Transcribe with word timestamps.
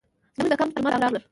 زموږ 0.35 0.47
د 0.49 0.53
کمپ 0.59 0.71
جومات 0.75 0.93
ته 0.93 0.99
راغلل. 1.03 1.23